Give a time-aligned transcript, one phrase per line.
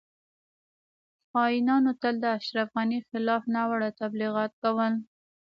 [1.29, 4.93] خاینانو تل د اشرف غنی خلاف ناوړه تبلیغات کول